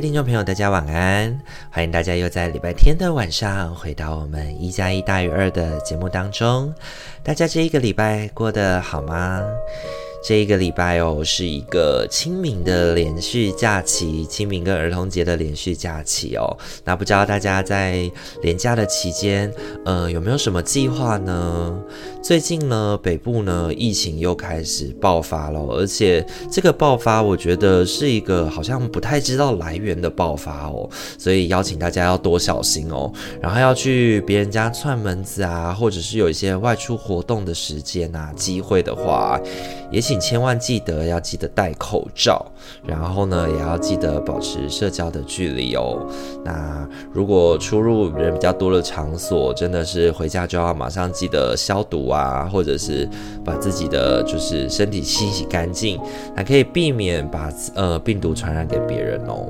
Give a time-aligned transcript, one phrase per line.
[0.00, 1.38] 听众朋友，大家晚安！
[1.70, 6.72] 欢迎大家又在礼拜天的晚上回到我们一加一大于二的节目当中。
[7.22, 9.42] 大家这一个礼拜过得好吗？
[10.22, 16.56] 这一个礼拜哦，是一个清明的连续假期，清明跟儿童节的连续假期哦。
[16.84, 18.10] 那不知道大家在
[18.42, 19.52] 连假的期间，
[19.84, 21.80] 呃，有没有什么计划呢？
[22.22, 33.10] 最近呢，北部呢，疫情又开始爆发了，而且这个爆发，我觉得是一个好像不太知道来源的爆发哦，所以邀请大家要多小心哦。
[33.40, 39.40] 然后要去别人家串门子啊，或者是有一些外出活动的时间啊、机会的话，
[39.90, 42.44] 也请千万记得要记得戴口罩，
[42.84, 46.04] 然后呢，也要记得保持社交的距离哦。
[46.44, 53.08] 那如果出入人比较多的场所，真的是回家就要马上记得消毒啊，或者是
[53.44, 55.96] 把自己的就是身体清洗干净，
[56.34, 59.46] 还可以避免把呃病毒传染给别人哦。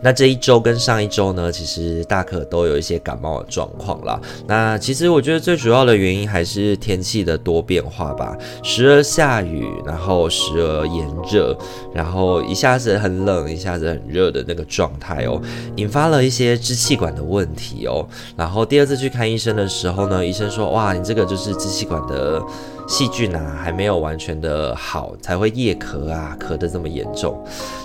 [0.00, 4.20] 那这一周跟上一周呢，其实大可都有一些感冒的状况啦。
[4.46, 11.56] 那其实我觉得最主要的原因还是天气的多变化吧，时而下雨，然后时而炎热，
[11.92, 15.40] 然后一下子很冷，一下子很热的那个状态哦，
[15.76, 18.06] 引发了一些支气管的问题哦。
[18.36, 22.42] 然后第二次去看医生的时候呢，医生说：“哇，你这个就是支气管的。”
[22.88, 27.38] 细菌啊，还没有完全的好，才会夜咳啊，咳得这么严重，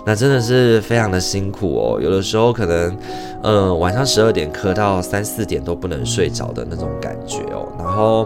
[0.06, 2.00] 那真的是非常的辛苦哦。
[2.02, 2.98] 有的时候可能，
[3.44, 7.68] 呃，晚上十二点咳到三四点都不能睡着的那种感觉哦。
[7.78, 8.26] 然后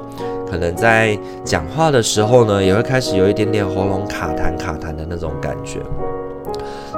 [0.49, 5.79] 可能在讲话的时候呢，也会开始有一点点喉咙卡痰卡痰的那种感觉。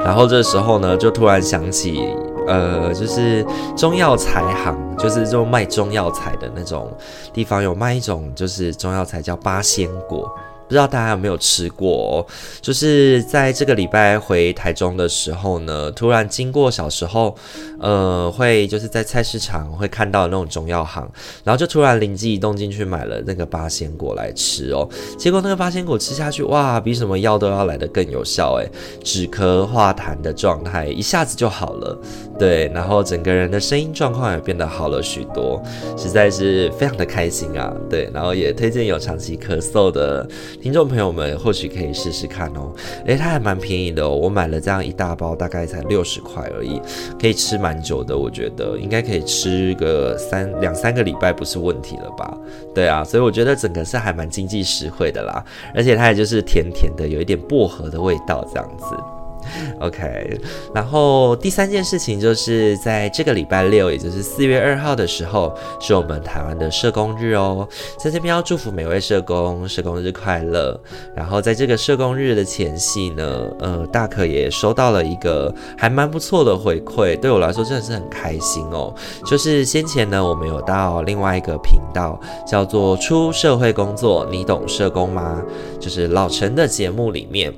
[0.04, 2.14] 然后这时候呢，就突然想起。
[2.50, 3.46] 呃，就是
[3.78, 6.92] 中药材行，就是就卖中药材的那种
[7.32, 10.30] 地方，有卖一种就是中药材叫八仙果。
[10.69, 12.25] 不知道大家有没有吃过哦？
[12.62, 17.35] 就是在这个礼拜回台中的时候呢，突然经过小时候，
[17.80, 21.12] 呃，会就是在菜市场会看到那种中药行，
[21.44, 24.88] 然后就突然灵机一动进去买了那个八仙果来吃哦。
[25.18, 28.69] 结果那个八仙果吃下去，哇，比什么药都要来得更有效诶，
[29.03, 32.00] 止咳化痰的状态一下子就好了，
[32.38, 35.59] 对，然后整个人的声音状况也变得好了许多，
[35.97, 40.30] 实在是非常的开心啊，对，然后也推荐有长期咳嗽的。
[40.62, 42.74] 听众朋友们或许可以试试看哦，
[43.06, 46.81] 诶，它还蛮便宜的哦，我买了这样一大包，大概才六十块而已，
[47.20, 52.38] 可以吃蛮久的，我觉得应该可以吃个三两三个礼拜不是问题了吧？
[52.75, 55.44] 对啊，所以我觉得整个是还蛮经济实惠的啦，
[55.74, 59.19] 而且它也就是甜甜的，有一点薄荷的味道这样子。
[59.80, 60.40] OK，
[60.74, 67.68] 然后第三件事情就是在这个礼拜六，也就是四月二号的时候，是我们台湾的社工日哦。
[67.98, 70.80] 在这边要祝福每位社工，社工日快乐。
[71.16, 78.94] 然后在这个社工日的前夕呢，呃，大可也收到了一个还蛮不错的回馈，对我来说真的是很开心哦。
[79.26, 85.42] 就是先前呢，我们有到另外一个频道，叫做“出社会工作，你懂社工吗？”
[85.80, 87.54] 就是老陈的节目里面。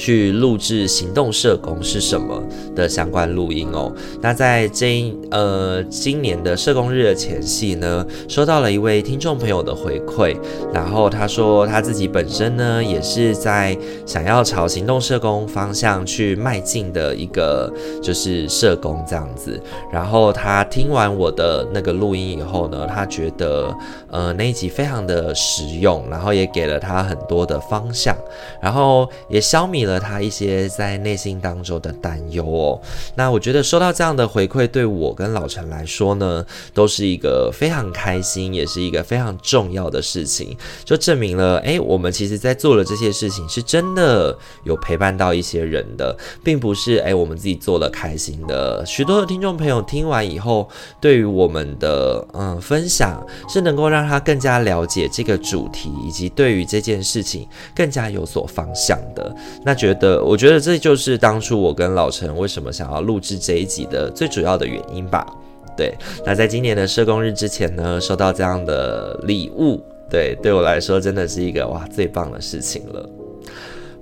[0.00, 2.42] 去录制行动社工是什么
[2.74, 3.92] 的相关录音哦。
[4.22, 10.34] 那在这呃今年的社工日的前夕呢，收到了一位听众朋友的回馈，
[10.72, 17.70] 然后他说他自己本身呢也是在想要朝行动社工方向去迈进的一个
[18.02, 19.60] 就是社工这样子。
[19.92, 23.76] 然后他听完我的那个录音以后呢，他觉得
[24.10, 28.16] 呃那一集非常的实用，然后也给了他很多的方向，
[28.62, 32.80] 然后也消弭了他一些在内心当中的担忧哦。
[33.16, 36.44] 那我觉得收到这样的回馈，对我跟老陈来说呢，
[36.74, 40.56] 都是一个非常开心，也是一个非常重要的事情。
[40.84, 48.84] 就证明了，诶，我们其实在做的这些事情是真的有陪伴到一些人的，并不是诶我们自己做了开心的。
[48.84, 50.68] 许多的听众朋友听完以后，
[51.00, 59.34] 对于我们的嗯分享，是能够让他更加了解这个主题，以及对于这件事情更加有所方向的。
[59.64, 65.26] 那觉得，我觉得这就是当初我跟老陈为什么想要录制这一集的最主要的原因吧。
[65.74, 69.80] 对，那在今年的社工日之前呢，收到这样的礼物，
[70.10, 73.08] 对，对我来说真的是一个哇最棒的事情了。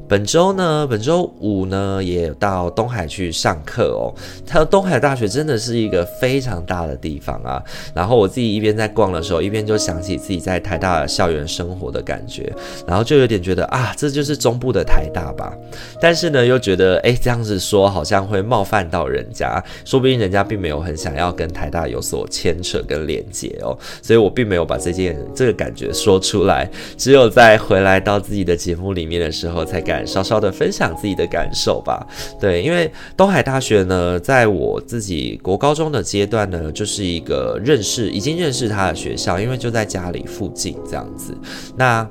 [0.09, 4.09] 本周呢，本周五呢，也到东海去上课哦。
[4.47, 7.63] 他东海大学真的是一个非常大的地方啊。
[7.95, 12.51] 然后我自己一边在逛的时候，一边就想起自己在台大校园生活的感觉，
[12.87, 15.53] 然后就有点觉得啊，这就是中部的台大吧。
[16.01, 23.77] 但是呢，又觉得诶，这样子说好像会冒犯到人家，说不定人家并没有很想要跟台大有所牵扯跟连接哦。
[24.01, 26.67] 所以我并没有把这件这个感觉说出来，
[26.97, 32.07] 只有在回来到自己的节目里面的时候，才敢稍稍的分享自己的感受吧。
[32.41, 41.37] 对，因为东海大学呢，在我自己国高中的阶段呢，就是一个认识已经认识他的学校，因为就在家里附近这样子。
[41.77, 42.09] 那。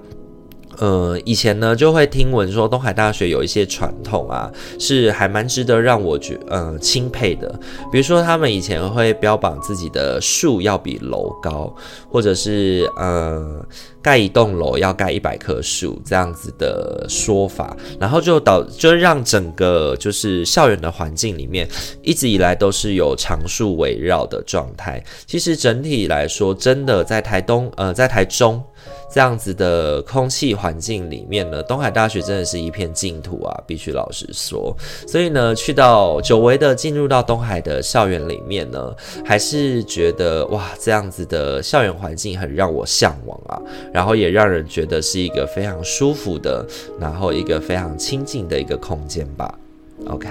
[0.80, 7.48] 呃，以前呢就会听闻说东海大学有一些传统啊，是还蛮值得让我觉呃钦佩的。
[7.92, 11.74] 比如说他们以前会标榜自己的树要比楼高，
[12.12, 13.66] 或者是呃
[14.02, 21.68] 盖一栋楼要盖一百棵树这样子的说法，然后就导就让整个就是校园的环境里面
[22.04, 25.04] 一直以来都是有长树围绕的状态。
[25.26, 28.64] 其实整体来说，真的在台东呃在台中。
[29.10, 34.76] 这样子的空气环境里面呢，东海大学真的是一片净土啊，必须老实说。
[35.08, 38.94] 所以呢，去到久违的进入到东海的校园里面呢，
[39.26, 43.62] 还是觉得哇，这样子的校园环境很让我向往啊，
[43.94, 46.66] 然后也让人觉得是一个非常舒服的，
[47.00, 49.58] 然后一个非常亲近的一个空间吧。
[50.06, 50.30] OK，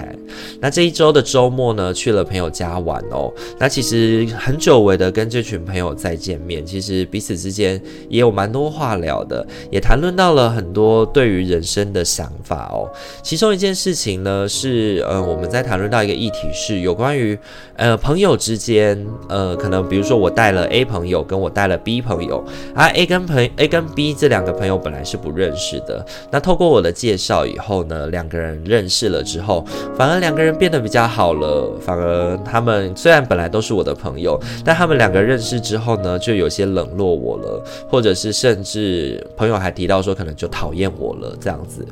[0.61, 3.31] 那这一周的周末呢，去了朋友家玩哦。
[3.59, 7.79] 那其实很久违的跟这群朋友再见面，其实彼此之间
[8.09, 12.89] 也有蛮多话聊的，也谈论到了很多对于人生的想法哦。
[13.21, 17.37] 其中一件事情呢，是呃我们在谈论到一个议题，是有关于
[17.75, 22.43] 呃朋友之间，呃可能比如说我带了 A 朋友，跟我带了 B 朋友，
[22.73, 29.56] 啊 A 跟朋 A 跟 B 这两个朋友本来是不认识的，那透过我的介绍以后呢，两个人认识了之后。
[29.95, 31.71] 反而两个人变得比较好了。
[31.79, 41.85] 反而他们虽然本来都是我的朋友，但他们两个认识之后呢，就有些冷落我了，或者是甚至朋友还提到说，可能就讨厌我了这样子。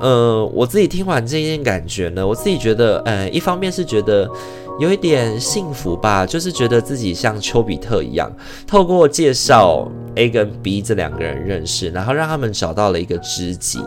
[0.00, 4.28] 嗯，我自己听完这件感觉呢，我自己觉得，呃，一方面是觉得。
[4.78, 8.30] 有一点幸福吧，就是觉得自己像丘比特一样，
[8.66, 9.86] 透过介绍
[10.16, 13.78] A 跟 B 这两个人认识，然后让他们找到了一个知己。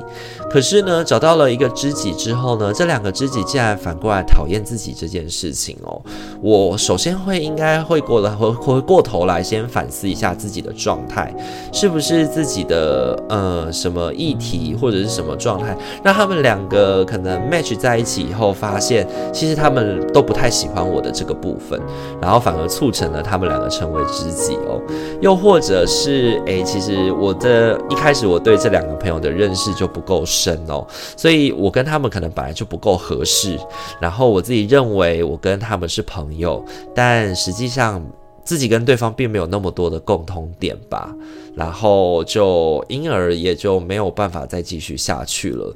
[0.49, 6.01] 可是呢，找到了一个知己之后呢，这两个知己竟然反过来讨厌自己这件事情哦。
[6.41, 11.33] 我首先会应该会过来回回过头来先反思一下自己的状态，
[11.73, 20.74] 是不是自己的呃什么议题或者是什么状态，让他们两个可能 match 在一起以后，发现其实他们都不太喜欢。
[20.83, 21.79] 我的这个部分，
[22.19, 24.81] 然后反而促成了他们两个成为知己哦。
[25.21, 30.85] 又或者是，诶，其实我的一开始我对这两个朋友的认识就不够深哦，
[31.15, 33.59] 所以我跟他们可能本来就不够合适。
[33.99, 36.63] 然后我自己认为我跟他们是朋友，
[36.95, 38.03] 但实际上
[38.43, 41.13] 自己跟对方并没有那么多的共同点吧。
[41.55, 45.73] 然后就因而也就没有办法再继续下去了。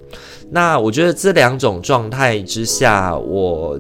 [0.50, 3.80] 那我觉得这两种状态之下，我。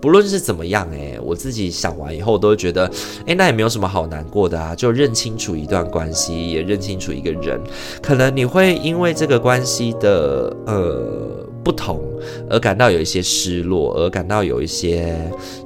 [0.00, 2.90] 不论是怎么样，诶，我自己想完以后，我都会觉得，
[3.26, 4.74] 诶，那也没有什么好难过的啊。
[4.74, 7.60] 就认清楚一段关系，也认清楚一个人，
[8.00, 12.00] 可能你会因为这个关系的呃不同
[12.48, 15.16] 而感到有一些失落，而感到有一些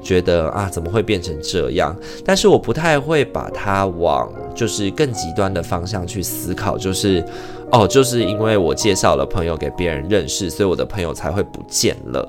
[0.02, 1.95] 觉得啊，怎么会变成这样？
[2.25, 7.23] 但是我不太会把它往就是更极端的方向去思考，就是
[7.71, 12.26] 哦，就是因为我介绍了朋友给别人认识，所以我的朋友才会不见了。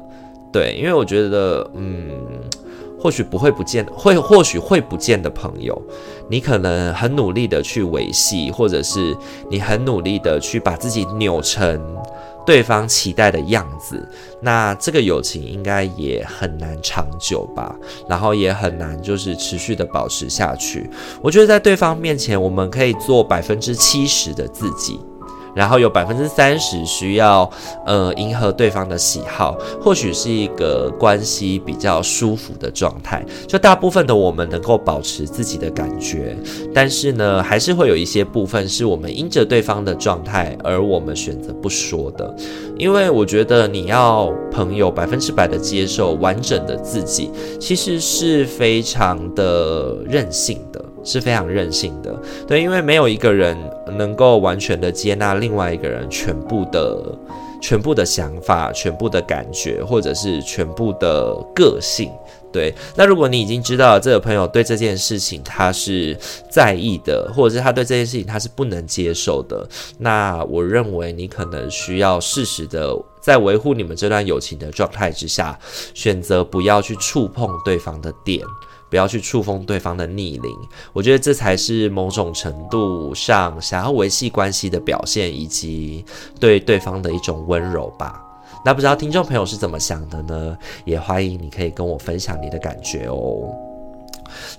[0.53, 2.11] 对，因为我觉得，嗯，
[2.99, 5.81] 或许不会不见，会或许会不见的朋友，
[6.29, 9.17] 你可能很努力的去维系，或者是
[9.49, 11.81] 你很努力的去把自己扭成
[12.45, 14.07] 对方期待的样子，
[14.41, 17.75] 那这个友情应该也很难长久吧，
[18.07, 20.87] 然后也很难就是持续的保持下去。
[21.21, 24.99] 我觉得在对方面前，我们可以做百分之七十的自己。
[25.55, 27.49] 然后有百分之三十需要，
[27.85, 33.23] 呃，迎合对方的喜好，或许是一个关系比较舒服的状态。
[33.47, 36.35] 就大部分的我们能够保持自己的感觉，
[36.73, 42.35] 但是呢，还是会有一些部分是我们因着对方的状态而我们选择不说的。
[42.77, 47.29] 因为我觉得你要朋友百分之百的接受完整的自己，
[47.59, 50.82] 其实是非常的任性的。
[51.03, 52.15] 是非常任性的，
[52.47, 53.57] 对，因为没有一个人
[53.97, 57.17] 能够完全的接纳另外一个人全部的、
[57.61, 62.11] 全部的想法、全部的感觉，或者是全部的个性。
[62.51, 66.15] 对，那如果你已经知道这个朋友对这件事情他是
[66.51, 69.67] 在意的，或者是他对这件事情他是不能接受的，
[69.97, 75.57] 那我认为你可能需要适时的在维护你们这段友情的状态之下，
[75.95, 78.45] 选择不要去触碰对方的点，
[78.93, 80.51] 不要去触碰对方的逆鳞。
[80.93, 86.05] 我觉得这才是某种程度上想要维系关系的表现，以及
[86.39, 88.21] 对对方的一种温柔吧。
[88.63, 90.55] 那不知道听众朋友是怎么想的呢？
[90.85, 93.51] 也欢迎你可以跟我分享你的感觉哦。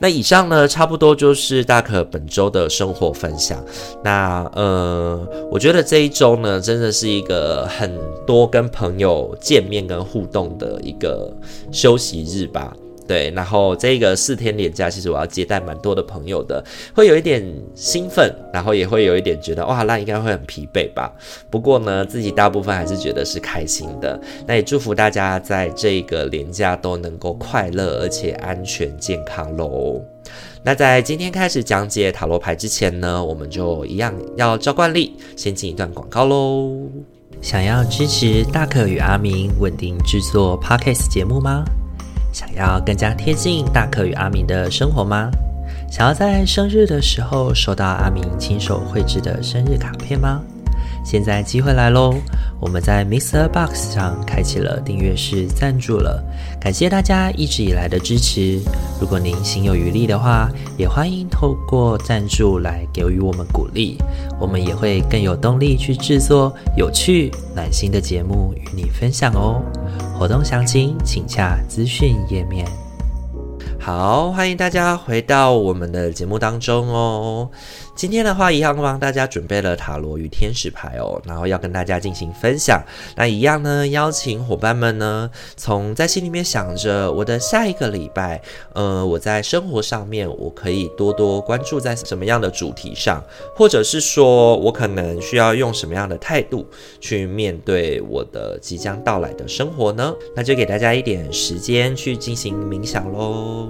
[0.01, 3.65] 那以上呢，差不多就是大可本周的生活分享。
[4.03, 11.33] 那呃，我觉得这一周呢，真的是一个很多跟朋友见面跟互动的一个
[11.71, 12.77] 休息日吧。
[13.07, 17.45] 对，然后这个四天连假，其实我要接待蛮多的朋友的，会有一点
[17.75, 21.13] 兴奋，然后也会有一点觉得哇，那应该会很疲惫吧。
[21.51, 24.19] 不过呢，自己大部分还是觉得是开心的。
[24.47, 30.03] 那也祝福大家在这个连假都能够快乐而且安全健康喽。
[30.63, 36.89] 那在今天开始讲解塔罗牌之前呢，我们就一样要照惯例，先进一段广告喽。
[37.43, 41.63] 想要支持大可与阿明稳定制作 Podcast 节目吗？
[42.35, 45.31] 想要更加贴近大可与阿明的生活吗？
[45.89, 50.43] 想要在生日的时候收到阿明亲手绘制的生日卡片吗？
[51.05, 52.15] 现在机会来喽！
[52.59, 56.25] 我们在 MixerBox 上开启了订阅式赞助了，
[56.59, 58.59] 感谢大家一直以来的支持。
[58.99, 63.99] 如果您心有余力的话，也欢迎透过赞助来给予我们鼓励，
[64.41, 69.63] 我们也会更有动力去制作有趣、暖心的节目与你分享哦。
[70.19, 72.67] 活动详情请洽资讯页面。
[73.79, 77.51] 好，欢迎大家回到我们的节目当中哦。
[77.95, 82.83] 今天的话，一样帮大家准备了塔罗与天使牌哦，然后要跟大家进行分享。
[83.17, 93.23] 那一样呢，邀请伙伴们呢，从在心里面想着我的下一个礼拜，呃，我在生活上面我可以多多关注在什么样的主题上，
[93.55, 96.67] 或者是说我可能需要用什么样的态度
[97.01, 100.13] 去面对我的即将到来的生活呢？
[100.35, 103.69] 那就给大家一点时间去进行冥想喽。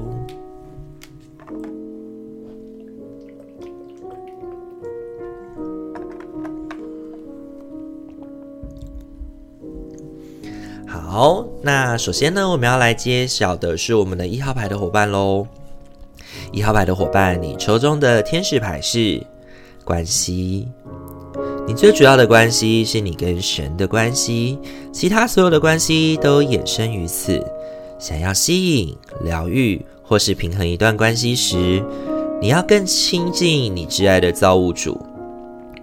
[11.14, 15.46] 好，那首先呢，我们要来揭晓的是我们的一号牌的伙伴喽。
[16.50, 19.24] 一号牌的伙伴，你抽中的天使牌是
[19.84, 20.66] 关系。
[21.68, 24.58] 你最主要的关系是你跟神的关系，
[24.92, 27.40] 其他所有的关系都衍生于此。
[27.96, 31.80] 想要吸引、疗愈或是平衡一段关系时，
[32.40, 35.00] 你要更亲近你挚爱的造物主。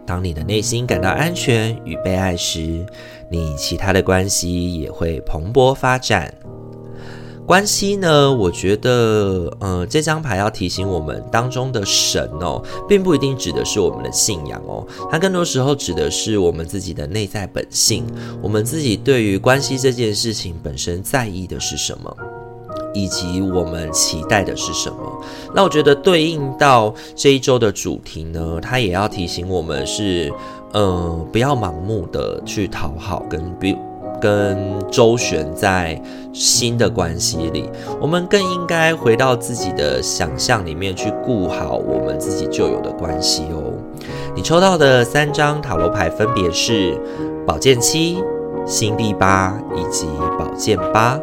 [0.06, 2.86] 当你的内心感到安全与被爱时，
[3.32, 6.34] 你其他的关系也会蓬勃发展。
[7.44, 18.06] 关系呢，我觉得，呃，这张牌要提醒我们当中的神哦，并不一定指的是我们的信仰哦，它更多时候指的是我们自己的内在本性，
[18.42, 22.16] 我们自己对于关系这件事情本身在意的是什么，
[22.94, 24.98] 以及我们期待的是什么。
[25.54, 30.32] 那我觉得对应到这一周的主题呢，它也要提醒我们是。
[30.74, 33.78] 嗯，不要盲目的去讨好跟比
[34.22, 36.02] 跟周旋在
[36.32, 43.74] 新的关系里，我们更应该回到自己的想象里面去顾好我们自己旧有的关系哦。
[44.36, 46.98] 你抽到的三张塔罗牌分别是
[47.46, 48.24] 宝剑七、
[48.66, 51.20] 星币八以及宝剑八。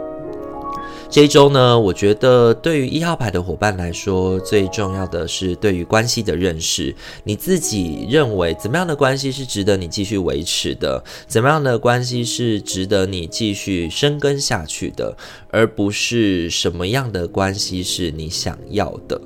[1.11, 6.95] 这一周呢，我觉得对于一号牌的伙伴来说，最重要的是对于关系的认识。
[7.25, 11.03] 你自己认为怎么样的关系是值得你继续维持的？
[11.27, 15.17] 怎么样的关系是值得你继续深耕下去的？
[15.51, 19.19] 而不是什么样的关系是你想要的？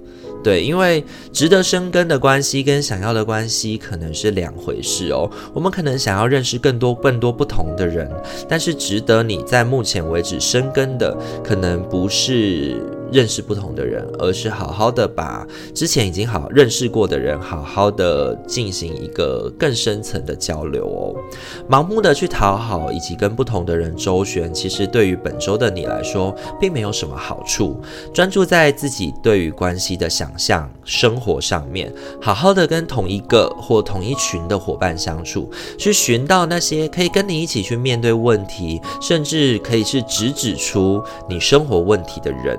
[0.43, 5.31] 对，因为值得深耕的关系跟想要的关系可能是两回事哦。
[5.53, 8.11] 我们可能想要认识更多、更多不同的人，
[8.49, 13.02] 但是值得你在目前为止深耕的，可能不是。
[13.13, 21.15] 认识不同的人，而是好好的把之前已经好认识过的人，好好的进行一个更深层的交流哦。
[21.69, 27.81] 盲目的去讨好以及跟不同的人周旋，其实对于本周的你来说，并没有什么好处。
[28.15, 42.59] 专注在自己对于关系的想象、生活上面，好好的跟同一个或同一群的伙伴相处，去寻到那些可以跟你一起去面对问题，甚至可以是直指出你生活问题的人。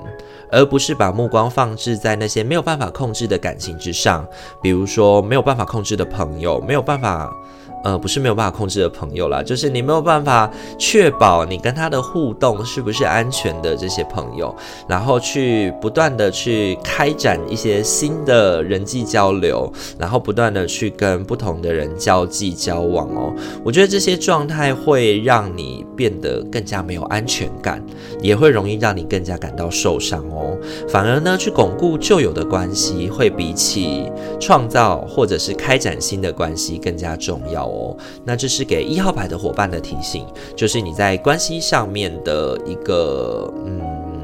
[0.54, 4.24] 而不是把目光放置在那些没有办法控制的感情之上，
[4.62, 7.36] 比如说没有办法控制的朋友，没有办法，
[7.84, 14.56] 呃，不是没有办法控制的朋友啦，就是你没有办法确保你跟他的互动是不是安全的这些朋友，
[14.88, 23.34] 然后去不断的去开展一些新的人际交流，然后不断的去跟不同的人交际交往哦。
[23.66, 27.84] 我觉得这些状态会让你变得更加没有安全感，
[28.22, 30.58] 也会容易让你更加感到受伤哦。
[30.88, 34.10] 反而呢，去巩固旧有的关系，会比起
[34.40, 37.73] 创造或者是开展新的关系更加重要。
[37.74, 40.26] 哦，那这是给一号牌的伙伴的提醒，
[40.56, 44.24] 就是你在关系上面的一个嗯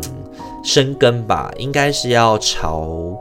[0.64, 3.18] 生根吧，应该是要朝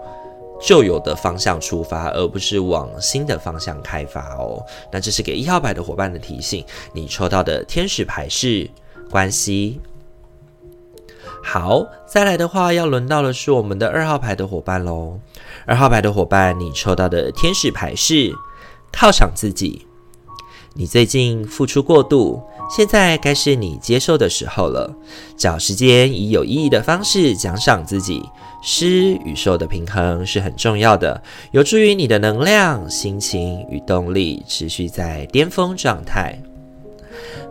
[0.60, 4.62] 旧有的方向出发，而不是往新的方向开发哦。
[4.92, 6.64] 那这是给一号牌的伙伴的提醒。
[6.92, 8.68] 你抽到的天使牌是
[9.10, 9.80] 关系。
[11.44, 15.18] 好，再来的话要轮到的是我们的二号牌的伙伴喽。
[15.64, 18.34] 二号牌的伙伴，你抽到的天使牌是
[18.92, 19.86] 犒赏自己。
[20.78, 24.88] 你最近付出过度，现在该是你接受的时候了。
[25.36, 28.22] 找时间以有意义的方式奖赏自己，
[28.62, 31.20] 施与受的平衡是很重要的，
[31.50, 36.40] 有助于你的能量、心情与动力持续在巅峰状态。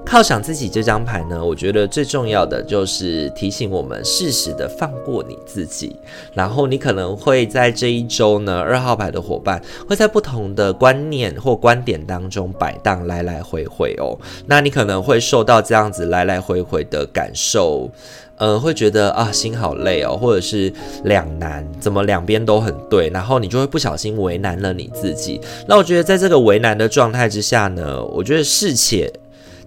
[0.10, 5.98] 犒赏自己这张牌呢，我觉得最重要的就是提醒我们适时的放过你自己。
[6.34, 14.18] 然后你可能会在这一周呢，二号牌的伙伴会在不同的观念或观点当中摆荡，来来回回哦。
[14.46, 17.92] 那你可能会受到这样子来来回回的感受，
[18.38, 20.72] 呃，会觉得啊，心好累哦，或者是
[21.04, 25.42] 两难，怎么两边都很对，然后你就会不小心为难了你自己。
[25.68, 29.12] 那我觉得在这个为难的状态之下呢，我觉得适且。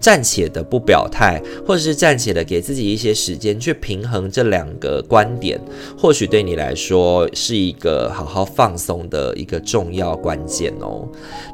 [0.00, 5.60] 暂且的不表态，或者是暂且的给自己一些时间去平衡这两个观点，
[5.96, 11.06] 或许对你来说是一个好好放松的一个重要关键哦。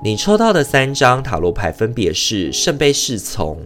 [0.04, 3.58] 你抽到的三张塔罗牌分别是圣杯侍从、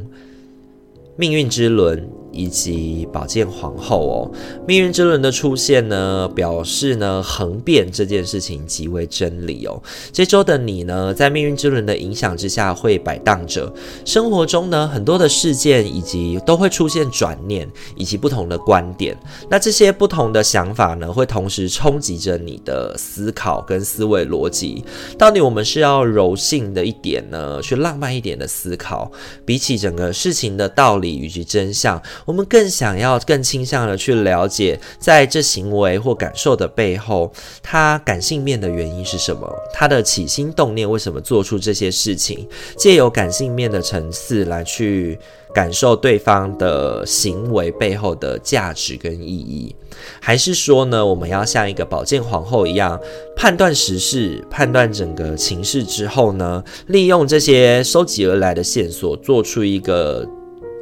[1.16, 2.08] 命运之轮。
[2.32, 4.30] 以及宝剑皇后哦，
[4.66, 9.82] 命运之轮的出现呢，表示呢恒变这件事情极为真理哦。
[10.12, 13.72] 这周的你呢，在命运之轮的影响之下，会摆荡着
[14.04, 19.16] 生活中呢很多的事件，以及都会出现转念以及不同的观点。
[19.48, 24.84] 那这些不同的想法呢，会同时冲击着你的思考跟思维逻辑。
[25.18, 29.10] 到底我们是要柔性的一点呢，去浪漫一点的思考，
[29.44, 32.00] 比起整个事情的道理以及真相。
[32.30, 39.52] 我们更想要、更倾向的去了解，在这行为或感受的背后，他感性面的原因是什么？
[39.74, 42.46] 他的起心动念为什么做出这些事情？
[42.76, 45.18] 借由感性面的层次来去
[45.52, 49.74] 感受对方的行为背后的价值跟意义，
[50.20, 52.96] 还是说呢，我们要像一个宝剑皇后一样，
[53.34, 60.24] 判断时事、判断整个情势之后呢，利用这些收集而来的线索，做出一个。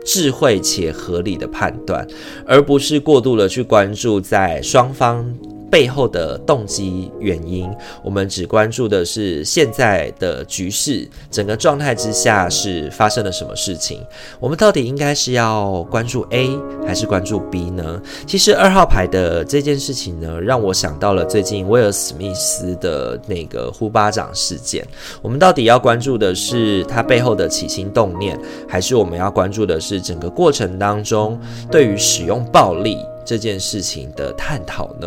[0.08, 2.08] 智慧且合理的判断，
[2.46, 5.34] 而不是过度的去关注在双方。
[5.70, 7.70] 背后的动机原因，
[8.02, 14.04] 我们只关注的是现在的局势，整个状态之下是发生了什么事情。
[14.40, 16.50] 我们到底应该是要关注 A
[16.86, 18.00] 还是关注 B 呢？
[18.26, 24.86] 其实二号牌的这件事情呢，让我想到了最近威尔史密斯的那个呼巴掌事件。
[25.22, 31.38] 我们到底要关注的是他背后的起心动念，还是我们要关注的是整个过程当中
[31.70, 35.06] 对于使用暴力这件事情的探讨呢？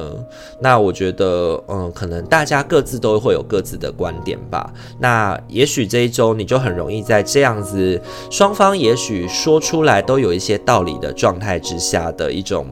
[0.60, 4.72] 那我觉得，嗯，可能大家各自都会有各自的观点吧。
[5.00, 12.68] 那也许这一周你就很容易在这样子双方也许说出来都有一些道理的状态之下的一种。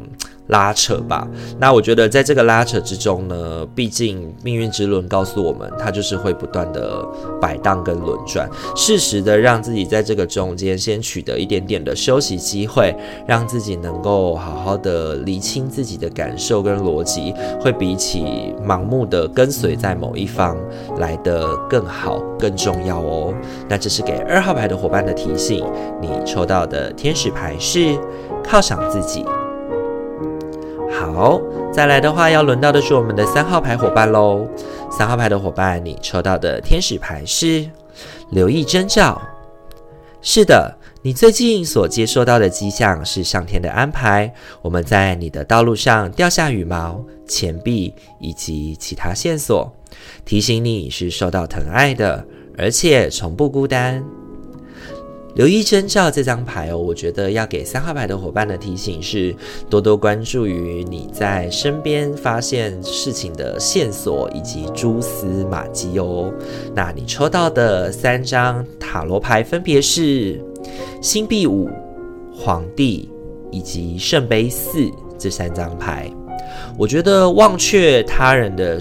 [0.49, 1.27] 拉扯吧，
[1.59, 7.05] 那我觉得在这个拉扯之中呢，毕竟命运之轮告诉我们，它就是会不断的
[7.39, 12.95] 摆荡跟轮转，适时的让自己在这个中间先取得一点点的休息机会，
[13.27, 17.31] 让自己能够好好的厘清自己的感受跟逻辑，
[17.62, 20.57] 会比起盲目的跟随在某一方
[20.97, 23.33] 来得更好更重要哦。
[23.67, 25.63] 那这是给二号牌的伙伴的提醒，
[26.01, 27.95] 你抽到的天使牌是
[28.43, 29.23] 犒赏自己。
[30.99, 31.39] 好，
[31.71, 34.45] 再来的话，要轮到的是我们的三号牌伙伴喽。
[34.91, 37.65] 三号牌的伙伴，你抽到的天使牌是
[38.31, 39.21] 留意征兆。
[40.21, 44.33] 是的，你最近所接收到的迹象是上天的安排。
[44.62, 49.73] 我们在你的道路上掉下羽毛、钱币以及其他线索，
[50.25, 52.25] 提醒你是受到疼爱的，
[52.57, 54.03] 而且从不孤单。
[55.35, 59.33] 留意征兆这张牌哦，我觉得要给三号牌的伙伴的提醒是，
[59.69, 66.33] 多多关注于你在身边发现事情的线索以及蛛丝马迹哦。
[66.75, 70.43] 那你抽到的三张塔罗牌分别是
[71.01, 71.69] 星币五、
[72.33, 73.09] 皇帝
[73.51, 76.11] 以及圣杯四这三张牌。
[76.77, 78.77] 我觉得忘却他人的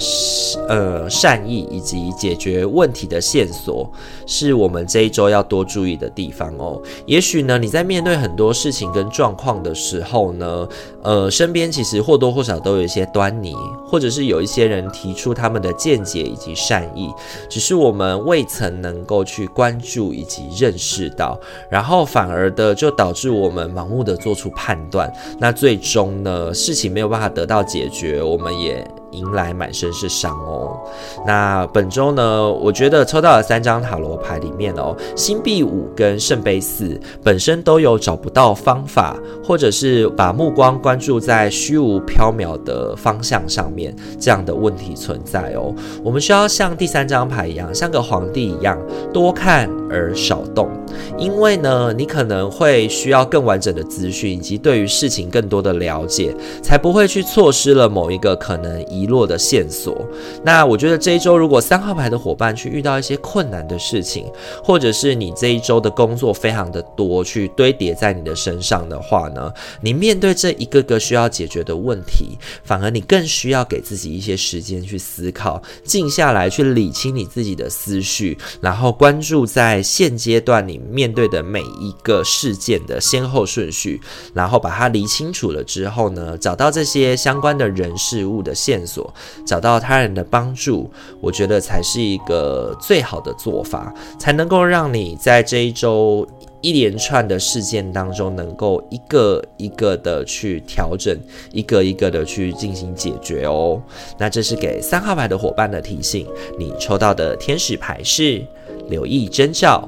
[0.69, 3.91] 呃善意以及解决问题的线索，
[4.27, 6.81] 是我们这一周要多注意的地方哦。
[7.07, 10.69] 也许呢，你在面对很多事情跟状况的时候呢，
[11.03, 13.55] 呃，身边其实或多或少都有一些端倪，
[13.87, 17.11] 或者是有一些人提出他们的见解以及善意，
[17.49, 21.39] 只是我们未曾能够去关注以及认识到，
[21.71, 30.79] 然后反而的就导致我们盲目的做出判断，那最终呢，事情没有办法得到要解决，我们也迎来满身是伤哦。
[31.27, 45.75] 那本周呢，我觉得抽到了三张塔罗牌里面哦，星币五跟圣杯四本身都有找不到方法，或者是把目光关注在虚无缥缈的方向上面这样的问题存在哦。
[46.03, 48.79] 我们需要像第三张牌一样，像个皇帝一样，
[49.13, 50.69] 多看而少动，
[51.17, 60.07] 因为呢，你可能会需要更完整的资讯，以及对于事情更多的了解，才不会去错失了某一个可能遗落的线索。
[60.43, 64.27] 那我觉得这一周，如果三号牌的伙伴去遇到一些困难的事情，
[64.63, 84.01] 或者是你这一周的工作非常的多，去堆叠在你的身上的话呢，你面对这一个个需要解决的问题，反而你更需要给自己一些时间去思考，静下来去理清你自己的思绪，然后关注在现阶段你面对的每一个事件的先后顺序，
[84.35, 89.13] 然后把它理清楚了之后呢，找到这些相关的人事物的线索，
[89.47, 96.27] 找到他人的帮助，我觉得才是一个最好的做法，才能够让你在这一周
[96.63, 101.15] 一连串的事件当中，能够一个一个的去调整，
[101.53, 103.81] 一个一个的去进行解决哦。
[104.17, 106.27] 那这是给三号牌的伙伴的提醒，
[106.59, 108.43] 你抽到的天使牌是
[108.89, 109.87] 留意征兆。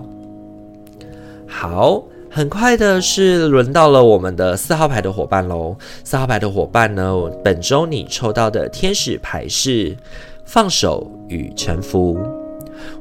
[1.48, 2.04] 好。
[2.32, 5.76] 很快的是轮到了我们的四号牌的伙伴喽。
[6.04, 7.12] 四号牌的伙伴呢，
[7.42, 9.96] 本周你抽到的天使牌是
[10.44, 12.16] 放手与臣服。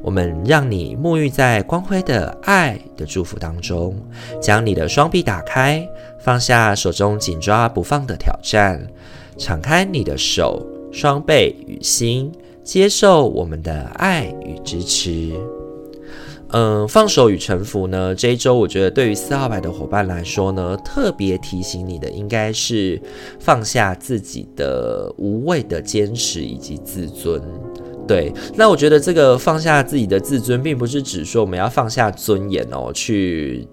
[0.02, 3.96] 我们让你沐浴在光辉的爱的祝福当中，
[4.42, 5.88] 将你的双臂打开，
[6.18, 8.84] 放下手中紧抓不放的挑战，
[9.38, 12.32] 敞开你的手、双臂与心，
[12.64, 15.30] 接受我们的爱与支持。
[16.52, 23.00] 嗯，放手与臣服呢，这一周我觉得对于四号牌的伙伴来说呢，特别提醒你的应该是
[23.38, 27.40] 放下自己的无谓的坚持以及自尊。
[28.08, 33.68] 对，那我觉得这个放下自己的自尊，并不是指说我们要放下尊严哦，去。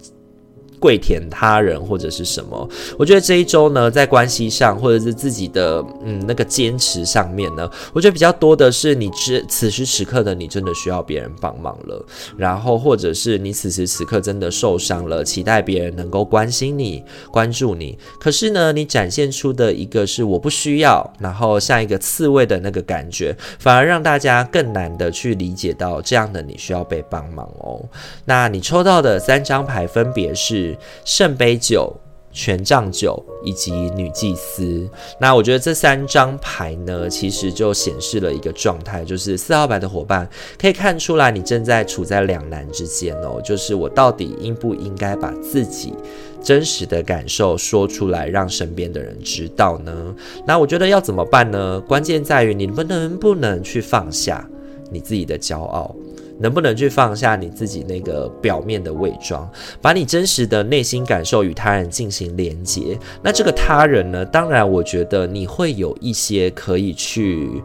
[0.78, 2.68] 跪舔他人或者是什么？
[2.98, 12.04] 我觉得这一周呢，在关系上或者是自己的嗯那个坚持上面呢，我觉得比较多的是你此此时此刻的你真的需要别人帮忙了，
[12.36, 17.98] 然后或者是你此时此刻真的受伤了，期待别人能够关心你、关注你。
[18.20, 27.84] 可是呢，你展现出的一个是我不需要，然后像一个刺猬的那个感觉，反而让大家更难的去理解到这样的你需要被帮忙哦。
[28.24, 30.67] 那你抽到的三张牌分别是。
[31.04, 31.94] 圣杯九、
[32.32, 34.88] 权杖九以及女祭司。
[35.20, 40.28] 那我觉得这三张牌呢，其实就显示了一个状态，就是四号牌的伙伴
[40.60, 43.40] 可以看出来，你正在处在两难之间哦。
[43.42, 45.94] 就是我到底应不应该把自己
[46.42, 50.14] 真实的感受说出来，让身边的人知道呢？
[50.46, 51.80] 那我觉得要怎么办呢？
[51.80, 54.48] 关键在于你能不能不能去放下
[54.90, 55.94] 你自己的骄傲。
[56.40, 59.48] 能不能去放下你自己那个表面的伪装，
[59.82, 62.98] 把你真实的内心感受与他人进行连接？
[63.22, 64.24] 那这个他人呢？
[64.24, 67.62] 当然，我觉得你会有一些可以去，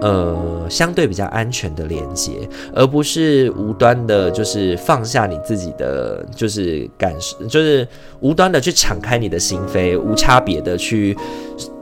[0.00, 2.32] 呃，相对比较安全的连接，
[2.74, 7.86] 而不是无端的，就是放下你自己的，就是感受，就是
[8.20, 11.16] 无端的去敞开你的心扉，无差别的去。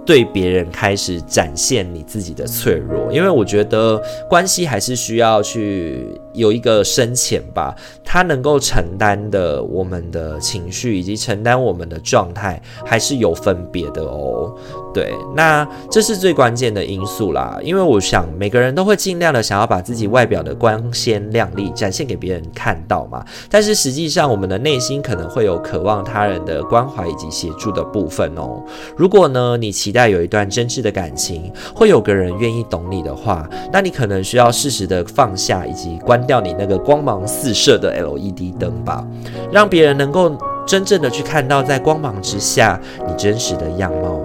[0.06, 14.54] 对别人开始展现你自己的脆弱，因为我觉得关系还是需要去有一个深浅吧，他能够承担的我们的情绪以及承担我们的状态还是有分别的哦。
[14.94, 28.62] 对，那这是最关键的因素啦，因为我想每个人都会尽量的想要把自己外表的光鲜亮丽展现给别人看到嘛，但是实际上我们的内心可能会有渴望他人的关怀以及协助的部分哦。
[28.96, 39.04] 如果呢，你期待有一段真挚的感情，会有个人愿意懂你的话，那你可能需要适时的放下以及关掉你那个光芒四射的 LED 灯吧，
[39.50, 40.30] 让别人能够
[40.64, 44.20] 真正的去看到在光芒之下你真实的样貌。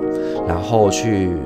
[0.50, 1.38] 然后去，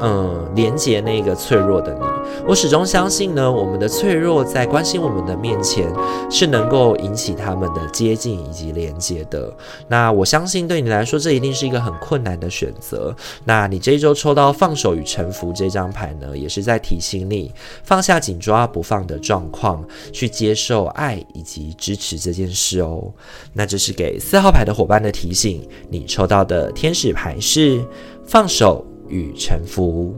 [0.00, 2.00] 嗯，连接那个脆弱的你。
[2.46, 5.92] 我始终相信呢，我们的脆弱在关心我们的面前，
[6.30, 9.52] 是能够引起他们的接近以及连接的。
[9.88, 13.14] 那我相信对你来说，这一定是一个很困难的选择。
[13.44, 17.52] 那你这一周抽到放手与臣服这张牌呢，也是在提醒你
[17.84, 23.12] 放下紧抓不放的状况，去接受爱以及支持这件事哦。
[23.52, 25.66] 那这是给四号牌的伙伴的提醒。
[25.88, 27.84] 你抽到的天使牌是。
[28.26, 30.14] 放手与臣服。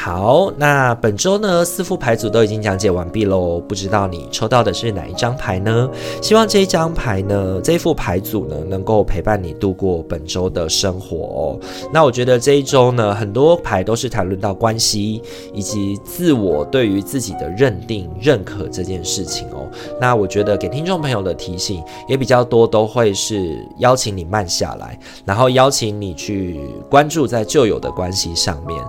[0.00, 3.58] 好，那本周呢，四副牌组都已经讲解完毕喽。
[3.58, 5.90] 不知道你抽到的是哪一张牌呢？
[6.22, 11.60] 希望这一张牌呢，这一副牌组呢，能够陪伴你度过本周的生活哦。
[11.92, 15.20] 那我觉得这一周呢，很多牌都是谈论到关系
[15.52, 19.68] 以及自我对于自己的认定、认可这件事情哦。
[20.00, 28.80] 那我觉得给听众朋友的提醒也比较多，都会是邀请你慢下来，然后邀请你去关注在旧有的关系上面。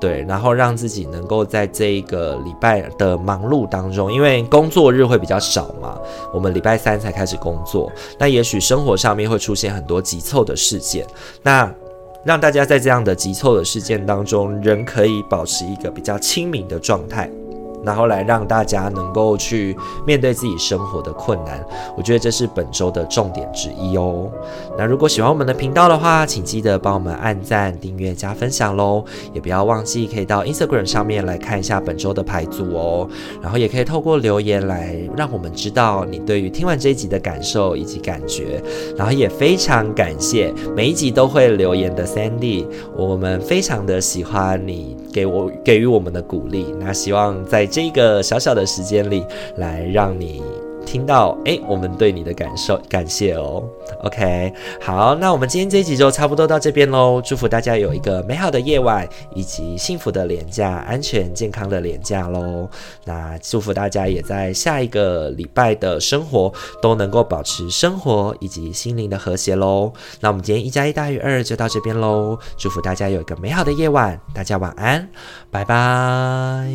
[0.00, 5.98] 对，然后让自己能够在这一个礼拜的忙碌当中，因为工作日会比较少嘛，
[6.32, 11.04] 我们礼拜三才开始工作，那也许生活上面会出现很多急凑的事件，
[11.42, 11.68] 那
[12.24, 17.30] 让大家在这样的急凑的事件当中，仍可以保持一个比较清明的状态。
[17.84, 21.64] 然后来让大家能够去面对自己生活的困难，
[21.96, 24.28] 我觉得这是本周的重点之一哦。
[24.76, 29.04] 那如果喜欢我们的频道的话，请记得帮我们按赞、订阅、加分享喽。
[29.32, 33.08] 也不要忘记可以到 Instagram 上面来看一下本周的牌组哦。
[33.40, 38.62] 然后也可以透过留言来让我们知道你对于听完这一集的感受以及感觉。
[38.96, 46.66] 然后也非常感谢每一集都会留言的 Sandy，我们非常的喜欢你给我给予我们的鼓励。
[46.78, 49.24] 那希望在这个小小的时间里，
[49.56, 50.42] 来让你
[50.88, 53.62] 听到，诶，我们对你的感受，感谢哦。
[54.02, 57.20] OK，好，那我们今天这一集就差不多到这边喽。
[57.22, 62.66] 祝福大家有一个美好的夜晚，以及幸福的连假，安全健康的连假喽。
[63.04, 69.92] 那祝福大家也在下一个礼拜的生活都能够保持生活以及心灵的和谐喽。
[70.20, 72.38] 那我们今天一加一大于二就到这边喽。
[72.56, 75.06] 祝福大家有一个美好的夜晚，大家晚安，
[75.50, 76.66] 拜拜。